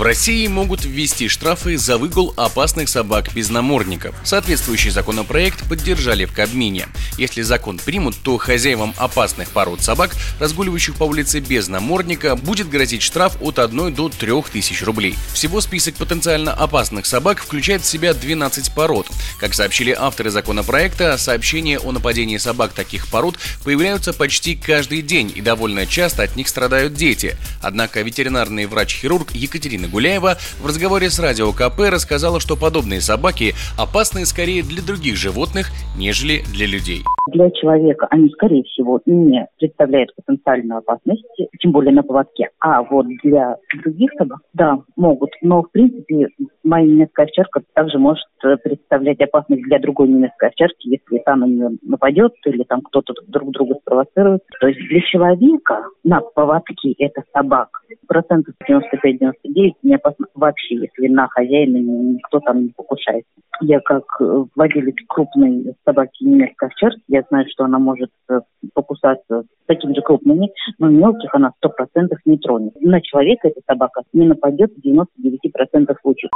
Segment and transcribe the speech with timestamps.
[0.00, 4.14] В России могут ввести штрафы за выгул опасных собак без намордников.
[4.24, 6.88] Соответствующий законопроект поддержали в Кабмине.
[7.18, 13.02] Если закон примут, то хозяевам опасных пород собак, разгуливающих по улице без намордника, будет грозить
[13.02, 15.18] штраф от 1 до 3 тысяч рублей.
[15.34, 19.06] Всего список потенциально опасных собак включает в себя 12 пород.
[19.38, 25.42] Как сообщили авторы законопроекта, сообщения о нападении собак таких пород появляются почти каждый день и
[25.42, 27.36] довольно часто от них страдают дети.
[27.60, 34.24] Однако ветеринарный врач-хирург Екатерина Гуляева в разговоре с Радио КП рассказала, что подобные собаки опасны
[34.24, 37.04] скорее для других животных, нежели для людей.
[37.32, 41.24] Для человека они, скорее всего, не представляют потенциальную опасность,
[41.60, 42.50] тем более на поводке.
[42.60, 45.30] А вот для других собак, да, могут.
[45.42, 46.28] Но, в принципе,
[46.64, 48.24] моя немецкая овчарка также может
[48.62, 53.50] представлять опасность для другой немецкой овчарки, если та на нее нападет или там кто-то друг
[53.50, 54.42] друга спровоцирует.
[54.60, 57.68] То есть для человека на поводке это собак
[58.06, 63.30] процентов 95-99 не опасно вообще, если на хозяина никто там не покушается.
[63.60, 68.40] Я как э, владелец крупной собаки немецкой овчарки, я знаю, что она может э,
[68.74, 72.72] покусаться такими же крупными, но мелких она сто процентов не тронет.
[72.80, 76.30] На человека эта собака не нападет в 99% случаев.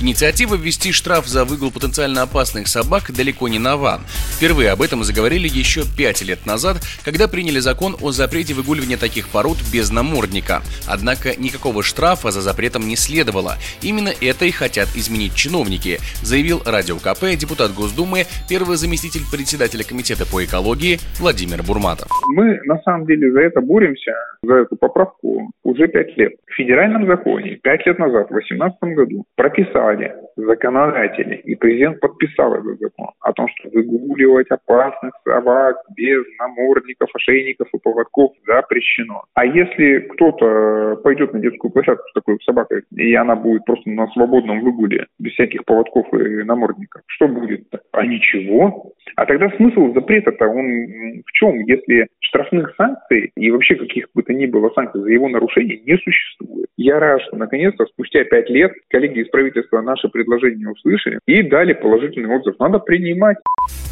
[0.00, 4.00] Инициатива ввести штраф за выгул потенциально опасных собак далеко не нова.
[4.38, 9.26] Впервые об этом заговорили еще пять лет назад, когда приняли закон о запрете выгуливания таких
[9.32, 10.62] пород без намордника.
[10.86, 13.58] Однако никакого штрафа за запретом не следовало.
[13.82, 20.22] Именно это и хотят изменить чиновники, заявил Радио КП депутат Госдумы, первый заместитель председателя Комитета
[20.22, 22.06] по экологии Владимир Бурматов.
[22.30, 26.34] Мы на самом деле за это боремся, за эту поправку уже пять лет.
[26.46, 32.78] В федеральном законе пять лет назад, в 2018 году, прописали законодатели, и президент подписал этот
[32.80, 39.24] закон о том, что выгуливать опасных собак без намордников, ошейников и поводков запрещено.
[39.34, 44.06] А если кто-то пойдет на детскую площадку с такой собакой, и она будет просто на
[44.08, 47.66] свободном выгуле, без всяких поводков и намордников, что будет?
[47.92, 48.92] А ничего.
[49.16, 54.32] А тогда смысл запрета-то он в чем, если штрафных санкций и вообще каких бы то
[54.32, 56.66] ни было санкций за его нарушение не существует.
[56.76, 61.72] Я рад, что наконец-то спустя пять лет коллеги из правительства наше предложение услышали и дали
[61.72, 62.56] положительный отзыв.
[62.58, 63.38] Надо принимать.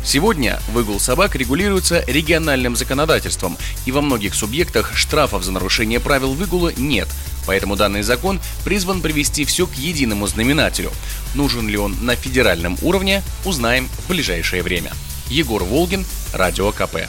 [0.06, 6.72] Сегодня выгул собак регулируется региональным законодательством, и во многих субъектах штрафов за нарушение правил выгула
[6.76, 7.08] нет.
[7.44, 10.92] Поэтому данный закон призван привести все к единому знаменателю.
[11.34, 14.92] Нужен ли он на федеральном уровне, узнаем в ближайшее время.
[15.28, 17.08] Егор Волгин, Радио КП.